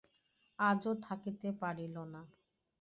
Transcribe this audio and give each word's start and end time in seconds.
আজও 0.59 0.91
থাকিতে 1.01 1.49
পারিল 1.61 1.95
না। 2.13 2.21